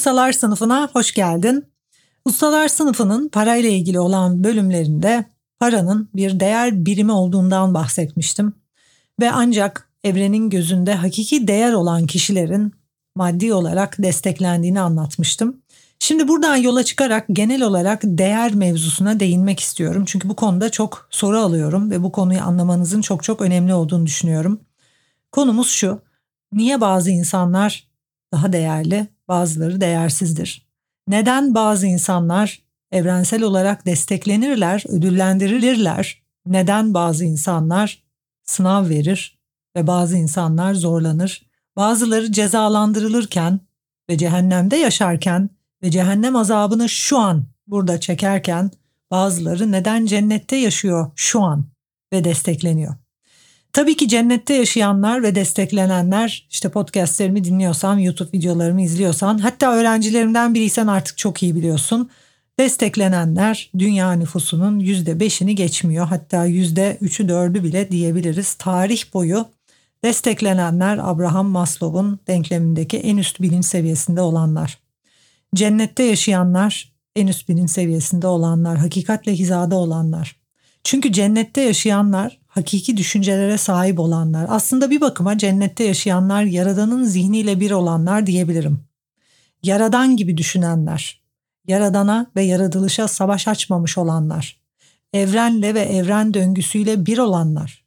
[0.00, 1.64] Ustalar sınıfına hoş geldin.
[2.24, 5.24] Ustalar sınıfının parayla ilgili olan bölümlerinde
[5.58, 8.52] paranın bir değer birimi olduğundan bahsetmiştim.
[9.20, 12.72] Ve ancak evrenin gözünde hakiki değer olan kişilerin
[13.14, 15.56] maddi olarak desteklendiğini anlatmıştım.
[15.98, 20.04] Şimdi buradan yola çıkarak genel olarak değer mevzusuna değinmek istiyorum.
[20.06, 24.60] Çünkü bu konuda çok soru alıyorum ve bu konuyu anlamanızın çok çok önemli olduğunu düşünüyorum.
[25.32, 26.00] Konumuz şu.
[26.52, 27.90] Niye bazı insanlar
[28.32, 30.66] daha değerli, bazıları değersizdir?
[31.08, 36.22] Neden bazı insanlar evrensel olarak desteklenirler, ödüllendirilirler?
[36.46, 38.02] Neden bazı insanlar
[38.44, 39.38] sınav verir
[39.76, 41.50] ve bazı insanlar zorlanır?
[41.76, 43.60] Bazıları cezalandırılırken
[44.10, 45.50] ve cehennemde yaşarken
[45.82, 48.70] ve cehennem azabını şu an burada çekerken
[49.10, 51.64] bazıları neden cennette yaşıyor şu an
[52.12, 52.94] ve destekleniyor.
[53.72, 60.86] Tabii ki cennette yaşayanlar ve desteklenenler işte podcastlerimi dinliyorsan, YouTube videolarımı izliyorsan hatta öğrencilerimden biriysen
[60.86, 62.10] artık çok iyi biliyorsun.
[62.58, 68.54] Desteklenenler dünya nüfusunun %5'ini geçmiyor hatta %3'ü 4'ü bile diyebiliriz.
[68.54, 69.46] Tarih boyu
[70.04, 74.78] desteklenenler Abraham Maslow'un denklemindeki en üst bilinç seviyesinde olanlar.
[75.54, 80.36] Cennette yaşayanlar en üst bilinç seviyesinde olanlar, hakikatle hizada olanlar.
[80.84, 84.46] Çünkü cennette yaşayanlar hakiki düşüncelere sahip olanlar.
[84.48, 88.80] Aslında bir bakıma cennette yaşayanlar yaradanın zihniyle bir olanlar diyebilirim.
[89.62, 91.22] Yaradan gibi düşünenler,
[91.66, 94.60] yaradana ve yaratılışa savaş açmamış olanlar,
[95.12, 97.84] evrenle ve evren döngüsüyle bir olanlar,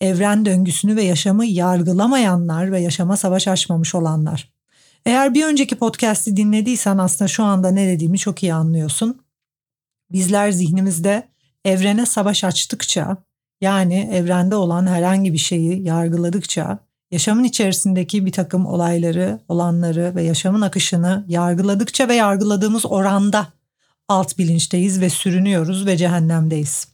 [0.00, 4.52] evren döngüsünü ve yaşamı yargılamayanlar ve yaşama savaş açmamış olanlar.
[5.06, 9.20] Eğer bir önceki podcast'i dinlediysen aslında şu anda ne dediğimi çok iyi anlıyorsun.
[10.12, 11.28] Bizler zihnimizde
[11.64, 13.25] evrene savaş açtıkça
[13.60, 16.78] yani evrende olan herhangi bir şeyi yargıladıkça
[17.10, 23.46] yaşamın içerisindeki bir takım olayları, olanları ve yaşamın akışını yargıladıkça ve yargıladığımız oranda
[24.08, 26.88] alt bilinçteyiz ve sürünüyoruz ve cehennemdeyiz.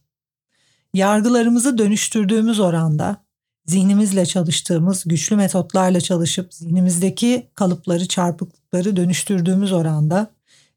[0.94, 3.16] Yargılarımızı dönüştürdüğümüz oranda
[3.66, 10.30] zihnimizle çalıştığımız, güçlü metotlarla çalışıp zihnimizdeki kalıpları, çarpıklıkları dönüştürdüğümüz oranda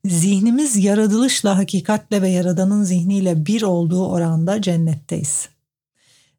[0.05, 5.54] zihnimiz yaratılışla, hakikatle ve yaradanın zihniyle bir olduğu oranda cennetteyiz.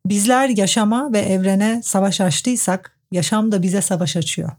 [0.09, 4.51] Bizler yaşama ve evrene savaş açtıysak yaşam da bize savaş açıyor.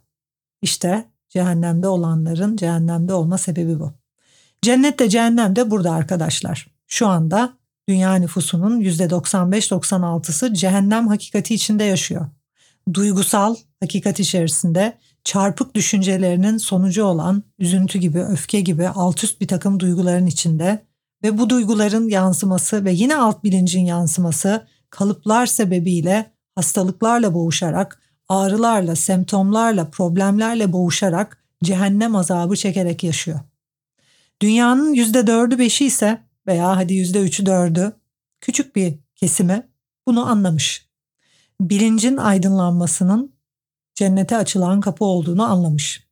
[0.61, 3.93] İşte cehennemde olanların cehennemde olma sebebi bu.
[4.61, 6.67] Cennet de cehennem de burada arkadaşlar.
[6.87, 7.53] Şu anda
[7.89, 12.25] dünya nüfusunun %95-96'sı cehennem hakikati içinde yaşıyor.
[12.93, 19.79] Duygusal hakikat içerisinde çarpık düşüncelerinin sonucu olan üzüntü gibi, öfke gibi alt üst bir takım
[19.79, 20.85] duyguların içinde
[21.23, 29.89] ve bu duyguların yansıması ve yine alt bilincin yansıması kalıplar sebebiyle hastalıklarla boğuşarak, ağrılarla, semptomlarla,
[29.89, 33.39] problemlerle boğuşarak cehennem azabı çekerek yaşıyor.
[34.41, 37.91] Dünyanın %4'ü 5'i ise veya hadi %3'ü 4'ü
[38.41, 39.67] küçük bir kesimi
[40.07, 40.87] bunu anlamış.
[41.61, 43.35] Bilincin aydınlanmasının
[43.95, 46.07] cennete açılan kapı olduğunu anlamış.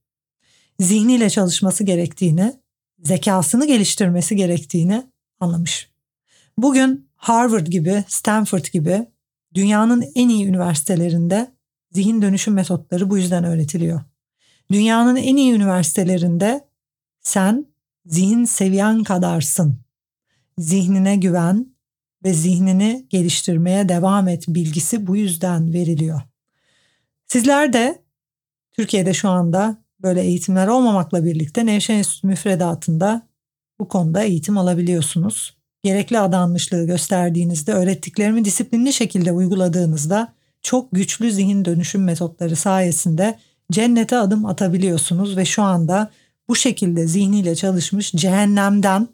[0.79, 2.61] Zihniyle çalışması gerektiğini,
[3.03, 5.91] zekasını geliştirmesi gerektiğini anlamış.
[6.57, 9.07] Bugün Harvard gibi, Stanford gibi
[9.53, 11.51] dünyanın en iyi üniversitelerinde
[11.91, 14.01] zihin dönüşüm metotları bu yüzden öğretiliyor.
[14.71, 16.67] Dünyanın en iyi üniversitelerinde
[17.21, 17.65] sen
[18.05, 19.79] zihin seviyen kadarsın.
[20.57, 21.75] Zihnine güven
[22.23, 26.21] ve zihnini geliştirmeye devam et bilgisi bu yüzden veriliyor.
[27.27, 28.03] Sizler de
[28.71, 33.27] Türkiye'de şu anda böyle eğitimler olmamakla birlikte Nevşehir Enstitüsü müfredatında
[33.79, 42.03] bu konuda eğitim alabiliyorsunuz gerekli adanmışlığı gösterdiğinizde, öğrettiklerimi disiplinli şekilde uyguladığınızda çok güçlü zihin dönüşüm
[42.03, 43.39] metotları sayesinde
[43.71, 46.11] cennete adım atabiliyorsunuz ve şu anda
[46.47, 49.07] bu şekilde zihniyle çalışmış cehennemden,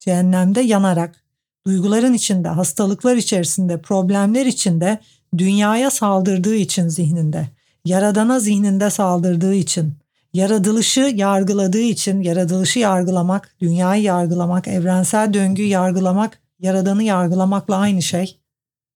[0.00, 1.24] cehennemde yanarak,
[1.66, 4.98] duyguların içinde, hastalıklar içerisinde, problemler içinde
[5.38, 7.48] dünyaya saldırdığı için zihninde,
[7.84, 9.92] yaradana zihninde saldırdığı için,
[10.32, 18.40] yaratılışı yargıladığı için yaratılışı yargılamak, dünyayı yargılamak, evrensel döngüyü yargılamak, yaradanı yargılamakla aynı şey.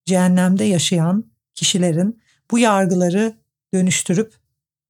[0.05, 2.21] Cehennemde yaşayan kişilerin
[2.51, 3.35] bu yargıları
[3.75, 4.35] dönüştürüp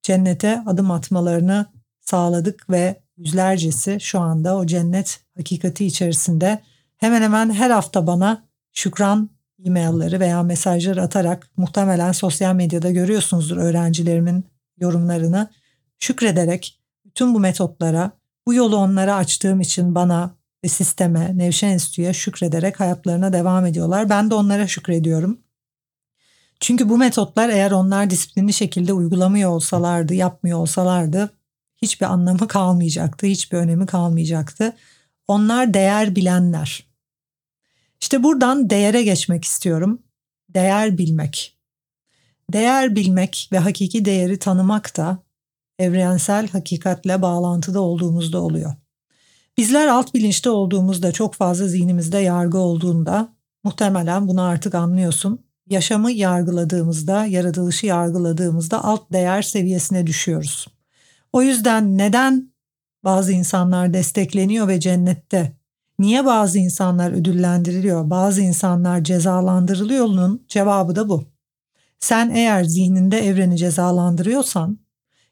[0.02, 1.66] cennete adım atmalarını
[2.00, 6.62] sağladık ve yüzlercesi şu anda o cennet hakikati içerisinde
[6.96, 9.30] hemen hemen her hafta bana şükran
[9.64, 14.44] e-mailleri veya mesajlar atarak muhtemelen sosyal medyada görüyorsunuzdur öğrencilerimin
[14.80, 15.48] yorumlarını
[16.04, 18.10] şükrederek bütün bu metotlara
[18.46, 24.10] bu yolu onlara açtığım için bana ve sisteme, Nevşen Enstitü'ye şükrederek hayatlarına devam ediyorlar.
[24.10, 25.38] Ben de onlara şükrediyorum.
[26.60, 31.30] Çünkü bu metotlar eğer onlar disiplinli şekilde uygulamıyor olsalardı, yapmıyor olsalardı
[31.82, 34.76] hiçbir anlamı kalmayacaktı, hiçbir önemi kalmayacaktı.
[35.28, 36.86] Onlar değer bilenler.
[38.00, 40.02] İşte buradan değere geçmek istiyorum.
[40.48, 41.58] Değer bilmek.
[42.52, 45.23] Değer bilmek ve hakiki değeri tanımak da
[45.78, 48.74] evrensel hakikatle bağlantıda olduğumuzda oluyor.
[49.56, 53.34] Bizler alt bilinçte olduğumuzda çok fazla zihnimizde yargı olduğunda
[53.64, 55.44] muhtemelen bunu artık anlıyorsun.
[55.70, 60.66] Yaşamı yargıladığımızda, yaratılışı yargıladığımızda alt değer seviyesine düşüyoruz.
[61.32, 62.52] O yüzden neden
[63.04, 65.56] bazı insanlar destekleniyor ve cennette?
[65.98, 71.24] Niye bazı insanlar ödüllendiriliyor, bazı insanlar cezalandırılıyor'nun cevabı da bu.
[72.00, 74.78] Sen eğer zihninde evreni cezalandırıyorsan,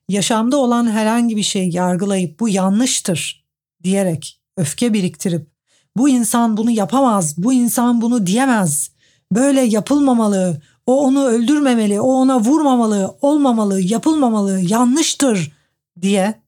[0.09, 3.45] yaşamda olan herhangi bir şeyi yargılayıp bu yanlıştır
[3.83, 5.53] diyerek öfke biriktirip
[5.97, 8.91] bu insan bunu yapamaz, bu insan bunu diyemez,
[9.33, 15.53] böyle yapılmamalı, o onu öldürmemeli, o ona vurmamalı, olmamalı, yapılmamalı, yanlıştır
[16.01, 16.43] diye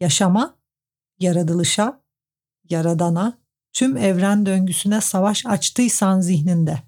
[0.00, 0.54] yaşama,
[1.18, 2.00] yaratılışa,
[2.70, 3.38] yaradana,
[3.72, 6.82] tüm evren döngüsüne savaş açtıysan zihninde.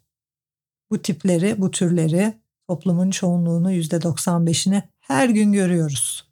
[0.91, 2.35] Bu tipleri, bu türleri
[2.69, 6.25] toplumun çoğunluğunu %95'ini her gün görüyoruz.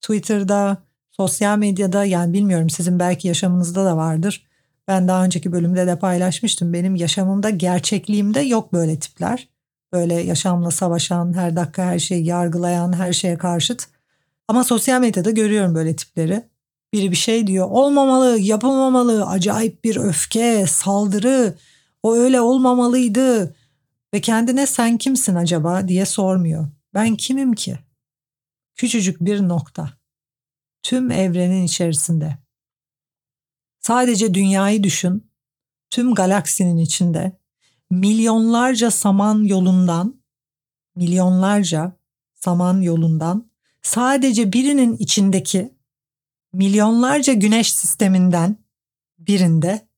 [0.00, 0.76] Twitter'da,
[1.10, 4.46] sosyal medyada yani bilmiyorum sizin belki yaşamınızda da vardır.
[4.88, 6.72] Ben daha önceki bölümde de paylaşmıştım.
[6.72, 9.48] Benim yaşamımda, gerçekliğimde yok böyle tipler.
[9.92, 13.86] Böyle yaşamla savaşan, her dakika her şeyi yargılayan, her şeye karşıt.
[14.48, 16.42] Ama sosyal medyada görüyorum böyle tipleri.
[16.92, 21.54] Biri bir şey diyor, olmamalı, yapılmamalı, acayip bir öfke, saldırı,
[22.02, 23.54] o öyle olmamalıydı
[24.14, 26.66] ve kendine sen kimsin acaba diye sormuyor.
[26.94, 27.78] Ben kimim ki?
[28.80, 29.90] Küçücük bir nokta.
[30.82, 32.38] Tüm evrenin içerisinde.
[33.80, 35.30] Sadece dünyayı düşün.
[35.90, 37.38] Tüm galaksinin içinde
[37.90, 40.22] milyonlarca saman yolundan,
[40.96, 41.96] milyonlarca
[42.34, 43.50] saman yolundan
[43.82, 45.74] sadece birinin içindeki
[46.52, 48.56] milyonlarca güneş sisteminden
[49.18, 49.88] birinde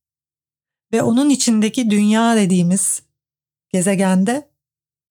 [0.93, 3.03] ve onun içindeki dünya dediğimiz
[3.69, 4.51] gezegende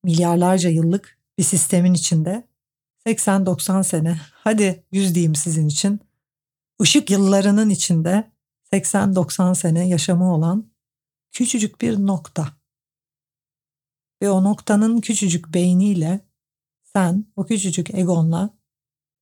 [0.03, 2.50] milyarlarca yıllık bir sistemin içinde
[3.05, 5.99] 80-90 sene hadi 100 diyeyim sizin için
[6.81, 8.31] ışık yıllarının içinde
[8.71, 10.71] 80-90 sene yaşamı olan
[11.31, 12.47] küçücük bir nokta.
[14.21, 16.19] Ve o noktanın küçücük beyniyle
[16.83, 18.57] sen o küçücük egonla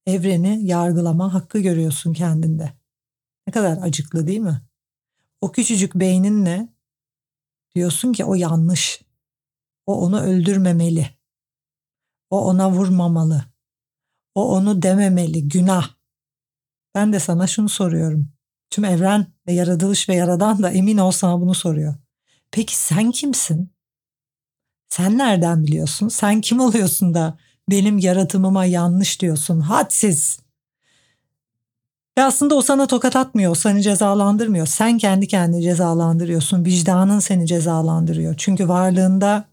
[0.06, 2.74] evreni yargılama hakkı görüyorsun kendinde.
[3.48, 4.62] Ne kadar acıklı değil mi?
[5.42, 6.70] O küçücük beyninle
[7.76, 9.02] diyorsun ki o yanlış.
[9.86, 11.10] O onu öldürmemeli.
[12.30, 13.46] O ona vurmamalı.
[14.40, 15.90] O onu dememeli, günah.
[16.96, 18.30] Ben de sana şunu soruyorum.
[18.70, 21.96] Tüm evren ve yaratılış ve yaradan da emin ol sana bunu soruyor.
[22.52, 23.72] Peki sen kimsin?
[24.90, 26.08] Sen nereden biliyorsun?
[26.08, 27.38] Sen kim oluyorsun da
[27.70, 29.60] benim yaratımıma yanlış diyorsun?
[29.60, 30.40] Hadsiz.
[32.18, 34.68] Ve aslında o sana tokat atmıyor, seni cezalandırmıyor.
[34.68, 36.66] Sen kendi kendini cezalandırıyorsun.
[36.66, 38.36] Vicdanın seni cezalandırıyor.
[38.38, 39.46] Çünkü varlığında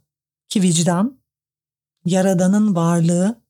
[0.48, 1.18] ki vicdan,
[2.04, 3.45] yaradanın varlığı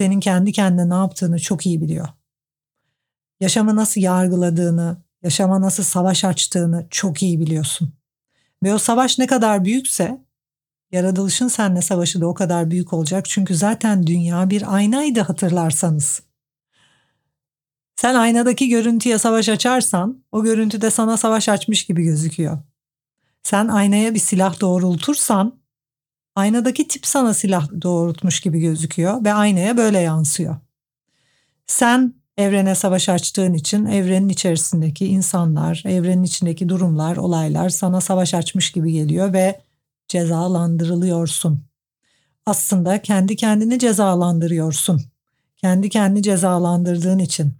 [0.00, 2.08] senin kendi kendine ne yaptığını çok iyi biliyor.
[3.40, 7.92] Yaşamı nasıl yargıladığını, yaşama nasıl savaş açtığını çok iyi biliyorsun.
[8.62, 10.24] Ve o savaş ne kadar büyükse
[10.92, 13.26] yaratılışın seninle savaşı da o kadar büyük olacak.
[13.28, 16.22] Çünkü zaten dünya bir aynaydı hatırlarsanız.
[17.96, 22.58] Sen aynadaki görüntüye savaş açarsan o görüntü de sana savaş açmış gibi gözüküyor.
[23.42, 25.60] Sen aynaya bir silah doğrultursan
[26.38, 30.56] aynadaki tip sana silah doğrultmuş gibi gözüküyor ve aynaya böyle yansıyor.
[31.66, 38.72] Sen evrene savaş açtığın için evrenin içerisindeki insanlar, evrenin içindeki durumlar, olaylar sana savaş açmış
[38.72, 39.60] gibi geliyor ve
[40.08, 41.60] cezalandırılıyorsun.
[42.46, 45.02] Aslında kendi kendini cezalandırıyorsun.
[45.56, 47.52] Kendi kendini cezalandırdığın için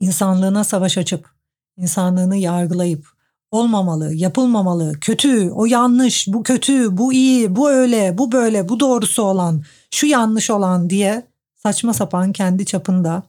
[0.00, 1.30] insanlığına savaş açıp,
[1.76, 3.13] insanlığını yargılayıp,
[3.54, 9.22] olmamalı, yapılmamalı, kötü, o yanlış, bu kötü, bu iyi, bu öyle, bu böyle, bu doğrusu
[9.22, 13.22] olan, şu yanlış olan diye saçma sapan kendi çapında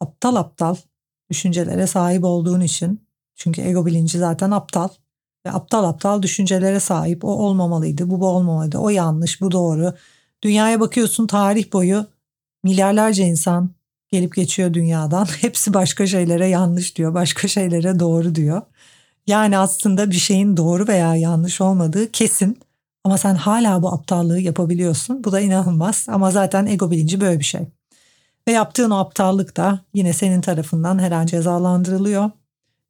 [0.00, 0.76] aptal aptal
[1.30, 3.00] düşüncelere sahip olduğun için
[3.34, 4.88] çünkü ego bilinci zaten aptal
[5.46, 7.24] ve aptal aptal düşüncelere sahip.
[7.24, 9.94] O olmamalıydı, bu bu olmamalıydı, o yanlış, bu doğru.
[10.42, 12.06] Dünyaya bakıyorsun tarih boyu
[12.64, 13.70] milyarlarca insan
[14.08, 15.24] gelip geçiyor dünyadan.
[15.40, 18.62] Hepsi başka şeylere yanlış diyor, başka şeylere doğru diyor.
[19.26, 22.58] Yani aslında bir şeyin doğru veya yanlış olmadığı kesin.
[23.04, 25.24] Ama sen hala bu aptallığı yapabiliyorsun.
[25.24, 27.60] Bu da inanılmaz ama zaten ego bilinci böyle bir şey.
[28.48, 32.30] Ve yaptığın o aptallık da yine senin tarafından her an cezalandırılıyor.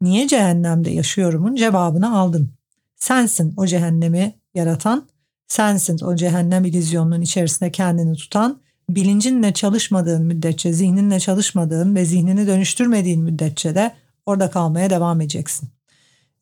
[0.00, 2.50] Niye cehennemde yaşıyorumun cevabını aldın.
[2.96, 5.08] Sensin o cehennemi yaratan,
[5.48, 13.22] sensin o cehennem ilizyonunun içerisinde kendini tutan, bilincinle çalışmadığın müddetçe, zihninle çalışmadığın ve zihnini dönüştürmediğin
[13.22, 13.94] müddetçe de
[14.26, 15.75] orada kalmaya devam edeceksin.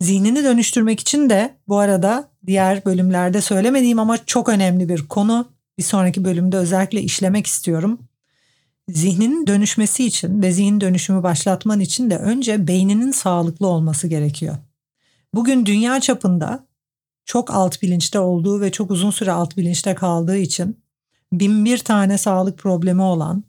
[0.00, 5.48] Zihnini dönüştürmek için de bu arada diğer bölümlerde söylemediğim ama çok önemli bir konu.
[5.78, 7.98] Bir sonraki bölümde özellikle işlemek istiyorum.
[8.88, 14.56] Zihninin dönüşmesi için ve zihin dönüşümü başlatman için de önce beyninin sağlıklı olması gerekiyor.
[15.34, 16.66] Bugün dünya çapında
[17.24, 20.84] çok alt bilinçte olduğu ve çok uzun süre alt bilinçte kaldığı için
[21.32, 23.44] bin bir tane sağlık problemi olan,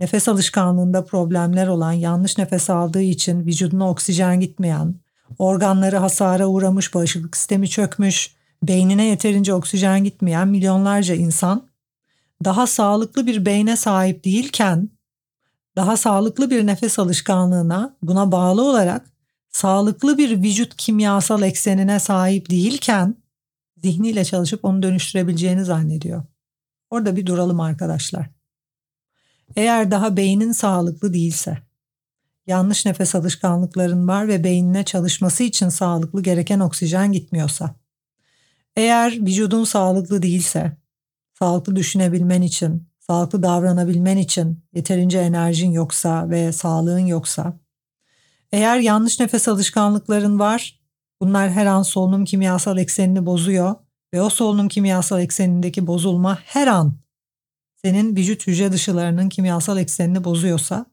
[0.00, 4.94] nefes alışkanlığında problemler olan, yanlış nefes aldığı için vücuduna oksijen gitmeyen,
[5.38, 11.68] organları hasara uğramış, bağışıklık sistemi çökmüş, beynine yeterince oksijen gitmeyen milyonlarca insan
[12.44, 14.88] daha sağlıklı bir beyne sahip değilken
[15.76, 19.10] daha sağlıklı bir nefes alışkanlığına buna bağlı olarak
[19.50, 23.14] sağlıklı bir vücut kimyasal eksenine sahip değilken
[23.76, 26.24] zihniyle çalışıp onu dönüştürebileceğini zannediyor.
[26.90, 28.30] Orada bir duralım arkadaşlar.
[29.56, 31.58] Eğer daha beynin sağlıklı değilse,
[32.48, 37.74] yanlış nefes alışkanlıkların var ve beynine çalışması için sağlıklı gereken oksijen gitmiyorsa,
[38.76, 40.76] eğer vücudun sağlıklı değilse,
[41.38, 47.60] sağlıklı düşünebilmen için, sağlıklı davranabilmen için yeterince enerjin yoksa ve sağlığın yoksa,
[48.52, 50.80] eğer yanlış nefes alışkanlıkların var,
[51.20, 53.74] bunlar her an solunum kimyasal eksenini bozuyor
[54.14, 56.94] ve o solunum kimyasal eksenindeki bozulma her an
[57.76, 60.86] senin vücut hücre dışılarının kimyasal eksenini bozuyorsa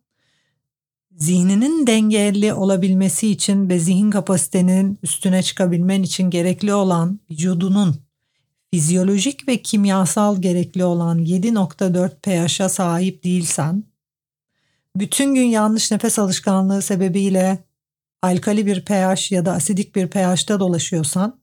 [1.18, 7.96] zihninin dengeli olabilmesi için ve zihin kapasitenin üstüne çıkabilmen için gerekli olan vücudunun
[8.72, 13.84] fizyolojik ve kimyasal gerekli olan 7.4 pH'a sahip değilsen,
[14.96, 17.64] bütün gün yanlış nefes alışkanlığı sebebiyle
[18.22, 21.40] alkali bir pH ya da asidik bir pH'te dolaşıyorsan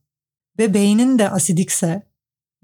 [0.59, 2.02] ve beynin de asidikse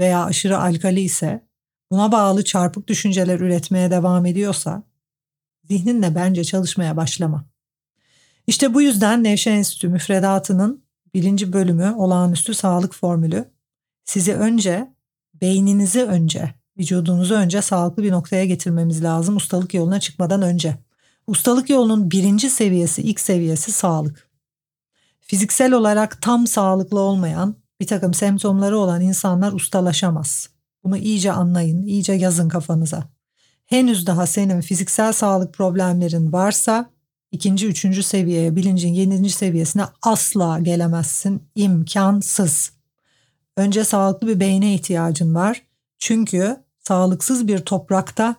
[0.01, 1.49] veya aşırı alkali ise
[1.91, 4.88] buna bağlı çarpık düşünceler üretmeye devam ediyorsa
[5.71, 7.45] zihninle bence çalışmaya başlama.
[8.47, 10.85] İşte bu yüzden Nevşehir Enstitü müfredatının
[11.15, 13.45] birinci bölümü olağanüstü sağlık formülü
[14.05, 14.95] sizi önce
[15.41, 20.77] beyninizi önce vücudunuzu önce sağlıklı bir noktaya getirmemiz lazım ustalık yoluna çıkmadan önce.
[21.27, 24.29] Ustalık yolunun birinci seviyesi, ilk seviyesi sağlık.
[25.21, 30.49] Fiziksel olarak tam sağlıklı olmayan bir takım semptomları olan insanlar ustalaşamaz.
[30.85, 33.18] Bunu iyice anlayın, iyice yazın kafanıza.
[33.69, 36.91] Henüz daha senin fiziksel sağlık problemlerin varsa
[37.33, 41.43] ikinci, üçüncü seviyeye, bilincin yedinci seviyesine asla gelemezsin.
[41.55, 42.73] İmkansız.
[43.57, 45.63] Önce sağlıklı bir beyne ihtiyacın var.
[45.99, 48.37] Çünkü sağlıksız bir toprakta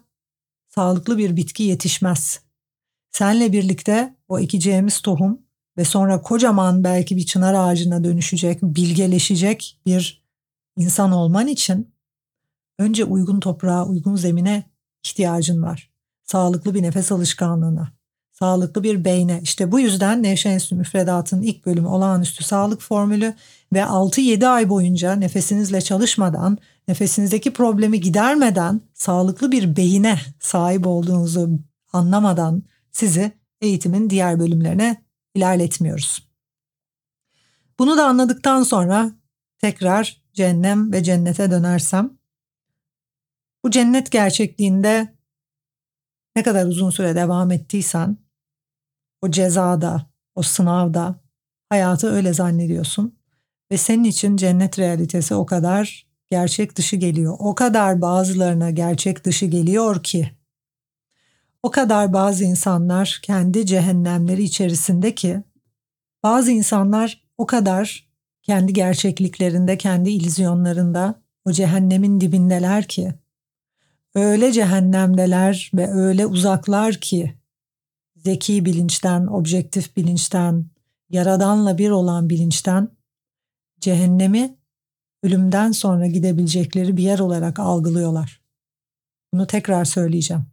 [0.68, 2.40] sağlıklı bir bitki yetişmez.
[3.12, 5.42] Senle birlikte o ekeceğimiz tohum
[5.78, 10.24] ve sonra kocaman belki bir çınar ağacına dönüşecek, bilgeleşecek bir
[10.78, 11.94] insan olman için
[12.80, 14.69] önce uygun toprağa, uygun zemine
[15.04, 15.90] ihtiyacın var.
[16.24, 17.92] Sağlıklı bir nefes alışkanlığına,
[18.32, 19.40] sağlıklı bir beyne.
[19.44, 23.34] İşte bu yüzden Nevşehir Enstitü müfredatının ilk bölümü olağanüstü sağlık formülü
[23.74, 31.50] ve 6-7 ay boyunca nefesinizle çalışmadan, nefesinizdeki problemi gidermeden sağlıklı bir beyine sahip olduğunuzu
[31.94, 35.04] anlamadan sizi eğitimin diğer bölümlerine
[35.36, 36.30] ilerletmiyoruz.
[37.80, 39.12] Bunu da anladıktan sonra
[39.58, 42.19] tekrar cennem ve cennete dönersem
[43.64, 45.16] bu cennet gerçekliğinde
[46.36, 48.18] ne kadar uzun süre devam ettiysen
[49.22, 51.16] o cezada, o sınavda
[51.70, 53.20] hayatı öyle zannediyorsun
[53.72, 57.36] ve senin için cennet realitesi o kadar gerçek dışı geliyor.
[57.40, 60.32] O kadar bazılarına gerçek dışı geliyor ki
[61.64, 65.44] o kadar bazı insanlar kendi cehennemleri içerisinde ki
[66.24, 68.10] bazı insanlar o kadar
[68.42, 73.14] kendi gerçekliklerinde, kendi ilizyonlarında o cehennemin dibindeler ki
[74.16, 77.36] öyle cehennemdeler ve öyle uzaklar ki
[78.16, 80.66] zeki bilinçten, objektif bilinçten,
[81.10, 82.90] yaradanla bir olan bilinçten
[83.80, 84.58] cehennemi
[85.24, 88.42] ölümden sonra gidebilecekleri bir yer olarak algılıyorlar.
[89.34, 90.46] Bunu tekrar söyleyeceğim.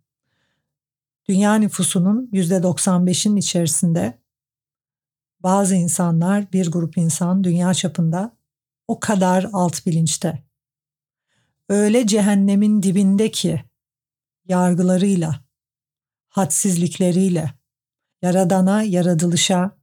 [1.29, 4.19] Dünya nüfusunun %95'in içerisinde
[5.41, 8.37] bazı insanlar, bir grup insan dünya çapında
[8.89, 10.46] o kadar alt bilinçte.
[11.69, 13.65] Öyle cehennemin dibindeki
[14.45, 15.45] yargılarıyla,
[16.29, 17.53] hadsizlikleriyle,
[18.23, 19.77] yaradana, yaratılışa,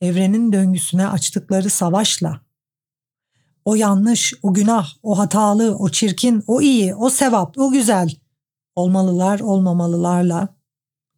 [0.00, 2.40] evrenin döngüsüne açtıkları savaşla,
[3.64, 8.10] o yanlış, o günah, o hatalı, o çirkin, o iyi, o sevap, o güzel
[8.76, 10.48] olmalılar, olmamalılarla,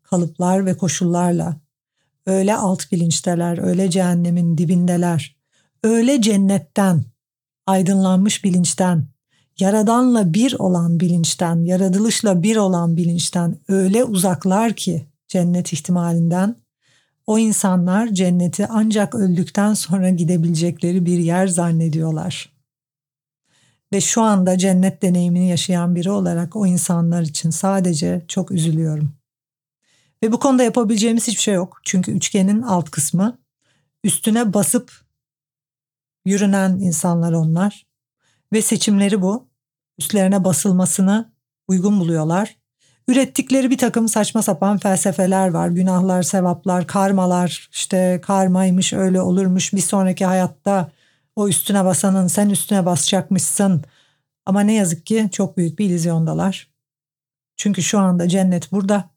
[0.03, 1.61] kalıplar ve koşullarla
[2.27, 5.37] öyle alt bilinçteler, öyle cehennemin dibindeler,
[5.83, 7.05] öyle cennetten,
[7.67, 9.14] aydınlanmış bilinçten,
[9.59, 16.57] yaradanla bir olan bilinçten, yaratılışla bir olan bilinçten öyle uzaklar ki cennet ihtimalinden
[17.27, 22.55] o insanlar cenneti ancak öldükten sonra gidebilecekleri bir yer zannediyorlar.
[23.93, 29.13] Ve şu anda cennet deneyimini yaşayan biri olarak o insanlar için sadece çok üzülüyorum.
[30.23, 31.81] Ve bu konuda yapabileceğimiz hiçbir şey yok.
[31.85, 33.39] Çünkü üçgenin alt kısmı
[34.05, 34.93] üstüne basıp
[36.25, 37.87] yürünen insanlar onlar.
[38.55, 39.49] Ve seçimleri bu.
[39.99, 41.33] Üstlerine basılmasını
[41.69, 42.57] uygun buluyorlar.
[43.09, 45.69] Ürettikleri bir takım saçma sapan felsefeler var.
[45.69, 50.93] Günahlar, sevaplar, karmalar, işte karmaymış öyle olurmuş bir sonraki hayatta
[51.37, 53.85] o üstüne basanın sen üstüne basacakmışsın.
[54.47, 56.71] Ama ne yazık ki çok büyük bir ilizyondalar.
[57.57, 59.11] Çünkü şu anda cennet burada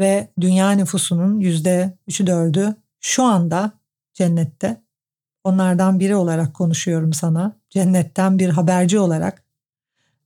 [0.00, 3.72] ve dünya nüfusunun yüzde üçü dördü şu anda
[4.14, 4.85] cennette.
[5.46, 7.56] Onlardan biri olarak konuşuyorum sana.
[7.70, 9.44] Cennetten bir haberci olarak.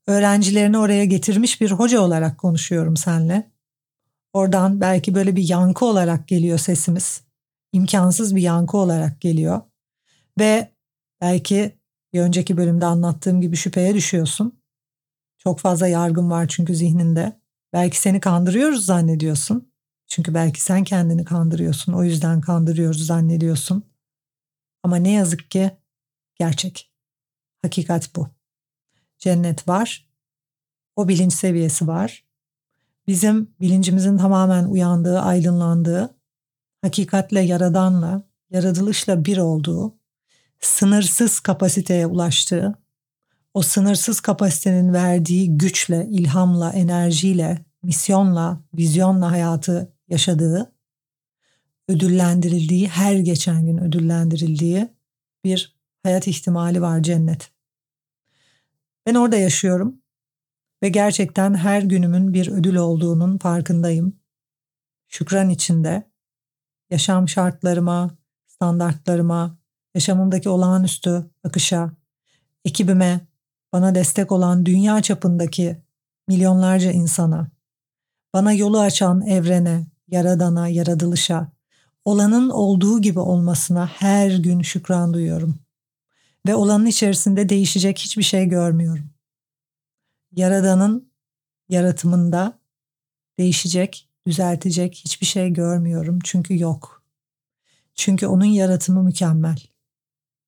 [0.06, 3.50] Öğrencilerini oraya getirmiş bir hoca olarak konuşuyorum senle.
[4.32, 7.22] Oradan belki böyle bir yankı olarak geliyor sesimiz.
[7.72, 9.60] İmkansız bir yankı olarak geliyor.
[10.38, 10.70] Ve
[11.20, 11.78] belki
[12.12, 14.60] bir önceki bölümde anlattığım gibi şüpheye düşüyorsun.
[15.38, 17.40] Çok fazla yargın var çünkü zihninde.
[17.72, 19.72] Belki seni kandırıyoruz zannediyorsun.
[20.06, 21.92] Çünkü belki sen kendini kandırıyorsun.
[21.92, 23.89] O yüzden kandırıyoruz zannediyorsun.
[24.82, 25.70] Ama ne yazık ki
[26.34, 26.90] gerçek.
[27.62, 28.28] Hakikat bu.
[29.18, 30.08] Cennet var.
[30.96, 32.24] O bilinç seviyesi var.
[33.06, 36.16] Bizim bilincimizin tamamen uyandığı, aydınlandığı,
[36.82, 39.94] hakikatle yaradanla, yaratılışla bir olduğu,
[40.60, 42.74] sınırsız kapasiteye ulaştığı,
[43.54, 50.69] o sınırsız kapasitenin verdiği güçle, ilhamla, enerjiyle, misyonla, vizyonla hayatı yaşadığı,
[51.90, 54.88] ödüllendirildiği, her geçen gün ödüllendirildiği
[55.44, 57.50] bir hayat ihtimali var cennet.
[59.06, 60.02] Ben orada yaşıyorum
[60.82, 64.20] ve gerçekten her günümün bir ödül olduğunun farkındayım.
[65.08, 66.10] Şükran içinde
[66.90, 68.10] yaşam şartlarıma,
[68.46, 69.58] standartlarıma,
[69.94, 71.92] yaşamımdaki olağanüstü akışa,
[72.64, 73.20] ekibime,
[73.72, 75.82] bana destek olan dünya çapındaki
[76.28, 77.50] milyonlarca insana,
[78.34, 81.52] bana yolu açan evrene, yaradana, yaratılışa,
[82.10, 85.58] olanın olduğu gibi olmasına her gün şükran duyuyorum.
[86.46, 89.10] Ve olanın içerisinde değişecek hiçbir şey görmüyorum.
[90.32, 91.12] Yaradanın
[91.68, 92.58] yaratımında
[93.38, 97.02] değişecek, düzeltecek hiçbir şey görmüyorum çünkü yok.
[97.94, 99.58] Çünkü onun yaratımı mükemmel.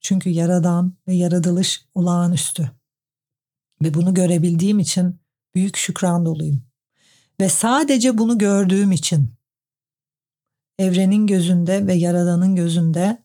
[0.00, 2.70] Çünkü yaradan ve yaratılış olağanüstü.
[3.82, 5.20] Ve bunu görebildiğim için
[5.54, 6.62] büyük şükran doluyum.
[7.40, 9.34] Ve sadece bunu gördüğüm için
[10.78, 13.22] evrenin gözünde ve yaradanın gözünde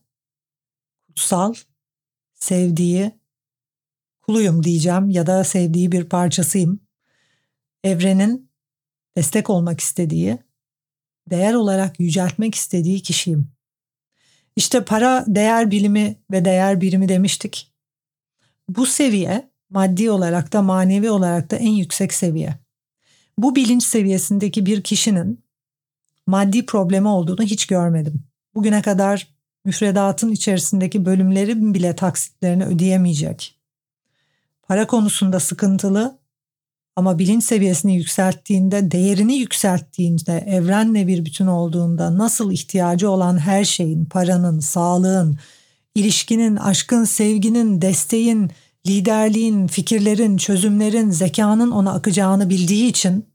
[1.08, 1.54] kutsal,
[2.34, 3.12] sevdiği
[4.20, 6.80] kuluyum diyeceğim ya da sevdiği bir parçasıyım.
[7.84, 8.50] Evrenin
[9.16, 10.38] destek olmak istediği,
[11.30, 13.50] değer olarak yüceltmek istediği kişiyim.
[14.56, 17.72] İşte para değer bilimi ve değer birimi demiştik.
[18.68, 22.58] Bu seviye maddi olarak da manevi olarak da en yüksek seviye.
[23.38, 25.44] Bu bilinç seviyesindeki bir kişinin
[26.28, 28.22] maddi problemi olduğunu hiç görmedim.
[28.54, 29.28] Bugüne kadar
[29.64, 33.58] müfredatın içerisindeki bölümleri bile taksitlerini ödeyemeyecek.
[34.62, 36.18] Para konusunda sıkıntılı
[36.96, 44.04] ama bilinç seviyesini yükselttiğinde, değerini yükselttiğinde, evrenle bir bütün olduğunda nasıl ihtiyacı olan her şeyin,
[44.04, 45.38] paranın, sağlığın,
[45.94, 48.50] ilişkinin, aşkın, sevginin, desteğin,
[48.86, 53.26] liderliğin, fikirlerin, çözümlerin, zekanın ona akacağını bildiği için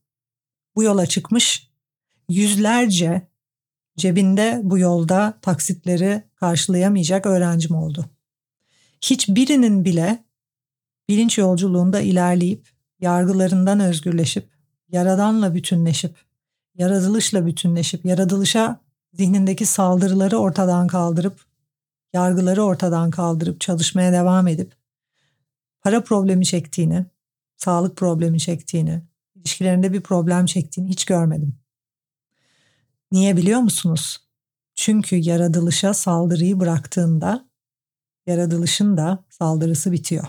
[0.75, 1.72] bu yola çıkmış.
[2.29, 3.27] Yüzlerce
[3.97, 8.05] cebinde bu yolda taksitleri karşılayamayacak öğrencim oldu.
[9.01, 10.23] Hiçbirinin bile
[11.09, 14.47] bilinç yolculuğunda ilerleyip, yargılarından özgürleşip,
[14.89, 16.15] yaradanla bütünleşip,
[16.75, 18.79] yaratılışla bütünleşip, yaratılışa
[19.13, 21.45] zihnindeki saldırıları ortadan kaldırıp,
[22.13, 24.75] yargıları ortadan kaldırıp çalışmaya devam edip,
[25.81, 27.05] para problemi çektiğini,
[27.57, 29.01] sağlık problemi çektiğini,
[29.35, 31.62] ilişkilerinde bir problem çektiğini hiç görmedim.
[33.13, 34.17] Niye biliyor musunuz?
[34.75, 37.45] Çünkü yaratılışa saldırıyı bıraktığında
[38.27, 40.23] yaratılışın da saldırısı bitiyor.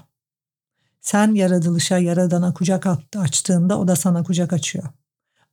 [1.00, 4.84] Sen yaratılışa, yaradana kucak açtığında o da sana kucak açıyor.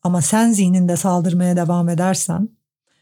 [0.04, 2.50] Ama sen zihninde saldırmaya devam edersen,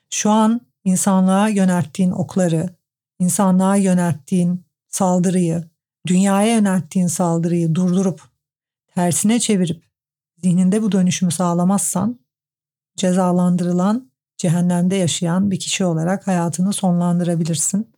[0.10, 2.76] şu an insanlığa yönelttiğin okları,
[3.20, 5.70] insanlığa yönelttiğin saldırıyı,
[6.08, 8.22] dünyaya yönelttiğin saldırıyı durdurup
[8.96, 9.84] tersine çevirip
[10.38, 12.20] zihninde bu dönüşümü sağlamazsan
[12.98, 14.09] cezalandırılan,
[14.40, 17.94] cehennemde yaşayan bir kişi olarak hayatını sonlandırabilirsin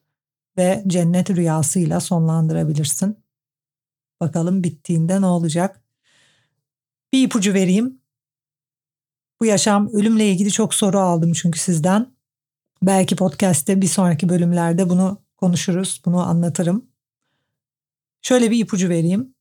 [0.58, 3.24] ve cennet rüyasıyla sonlandırabilirsin.
[4.22, 5.82] Bakalım bittiğinde ne olacak?
[7.14, 8.02] Bir ipucu vereyim.
[9.40, 12.16] Bu yaşam ölümle ilgili çok soru aldım çünkü sizden.
[12.82, 16.86] Belki podcast'te bir sonraki bölümlerde bunu konuşuruz, bunu anlatırım.
[18.22, 19.36] Şöyle bir ipucu vereyim.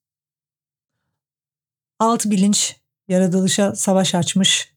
[1.99, 2.77] Alt bilinç
[3.09, 4.75] yaratılışa savaş açmış,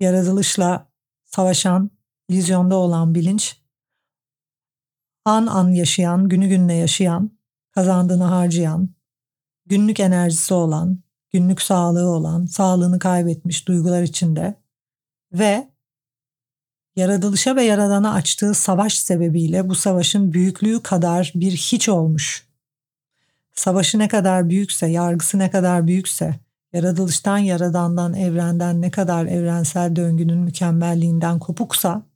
[0.00, 0.93] yaratılışla
[1.34, 1.90] savaşan,
[2.30, 3.56] vizyonda olan bilinç,
[5.24, 7.30] an an yaşayan, günü gününe yaşayan,
[7.70, 8.88] kazandığını harcayan,
[9.66, 10.98] günlük enerjisi olan,
[11.32, 14.54] günlük sağlığı olan, sağlığını kaybetmiş duygular içinde
[15.32, 15.68] ve
[16.96, 22.46] yaratılışa ve yaradana açtığı savaş sebebiyle bu savaşın büyüklüğü kadar bir hiç olmuş.
[23.52, 26.43] Savaşı ne kadar büyükse, yargısı ne kadar büyükse,
[26.74, 32.06] yaratılıştan, yaradandan, evrenden ne kadar evrensel döngünün mükemmelliğinden kopuksa,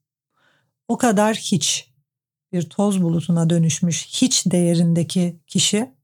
[0.89, 1.93] o kadar hiç
[2.53, 5.95] bir toz bulutuna dönüşmüş hiç değerindeki kişi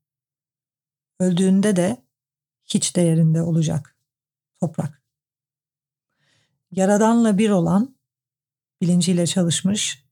[1.21, 2.05] öldüğünde de
[2.65, 3.97] hiç değerinde olacak
[4.61, 5.03] toprak.
[6.71, 7.97] Yaradanla bir olan
[8.81, 10.05] bilinciyle çalışmış,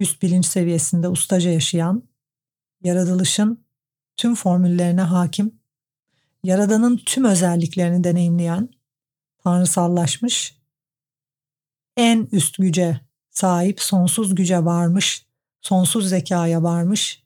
[0.00, 2.08] üst bilinç seviyesinde ustaca yaşayan,
[2.82, 3.64] yaratılışın
[4.16, 5.63] tüm formüllerine hakim,
[6.44, 8.68] yaradanın tüm özelliklerini deneyimleyen,
[9.44, 10.58] tanrısallaşmış,
[11.96, 15.26] en üst güce sahip, sonsuz güce varmış,
[15.60, 17.24] sonsuz zekaya varmış.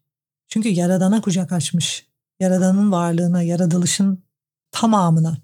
[0.49, 2.09] Çünkü yaradana kucak açmış.
[2.41, 4.25] Yaradanın varlığına, yaratılışın
[4.71, 5.39] tamamına.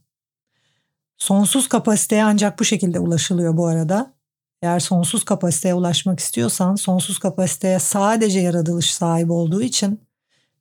[1.17, 4.15] Sonsuz kapasiteye ancak bu şekilde ulaşılıyor bu arada.
[4.63, 10.04] Eğer sonsuz kapasiteye ulaşmak istiyorsan sonsuz kapasiteye sadece yaratılış sahibi olduğu için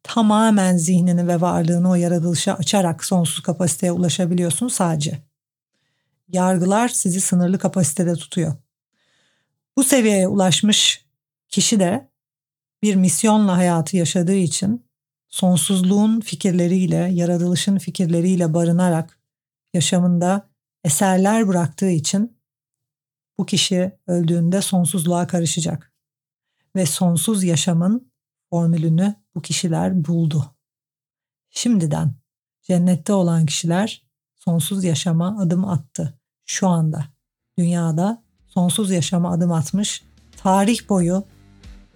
[0.04, 5.22] tamamen zihnini ve varlığını o yaratılışa açarak sonsuz kapasiteye ulaşabiliyorsun sadece.
[6.28, 8.56] Yargılar sizi sınırlı kapasitede tutuyor.
[9.78, 11.06] Bu seviyeye ulaşmış
[11.50, 12.10] kişi de
[12.84, 14.86] bir misyonla hayatı yaşadığı için
[15.30, 19.20] sonsuzluğun fikirleriyle, yaratılışın fikirleriyle barınarak
[19.74, 20.50] yaşamında
[20.84, 22.38] eserler bıraktığı için
[23.38, 25.94] bu kişi öldüğünde sonsuzluğa karışacak.
[26.76, 28.12] Ve sonsuz yaşamın
[28.50, 30.56] formülünü bu kişiler buldu.
[31.50, 32.14] Şimdiden
[32.62, 34.04] cennette olan kişiler
[34.36, 36.20] sonsuz yaşama adım attı.
[36.46, 37.06] Şu anda
[37.58, 40.04] dünyada sonsuz yaşama adım atmış,
[40.38, 41.24] tarih boyu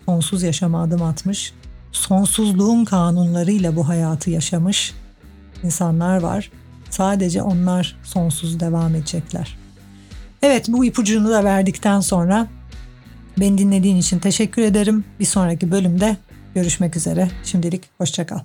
[0.06, 1.54] sonsuz yaşama adım atmış,
[1.92, 4.94] sonsuzluğun kanunlarıyla bu hayatı yaşamış
[5.64, 6.52] insanlar var.
[6.90, 9.58] Sadece onlar sonsuz devam edecekler.
[10.42, 12.48] Evet bu ipucunu da verdikten sonra
[13.40, 15.06] beni dinlediğin için teşekkür ederim.
[15.20, 16.18] Bir sonraki bölümde
[16.56, 17.28] görüşmek üzere.
[17.44, 18.40] Şimdilik hoşçakal.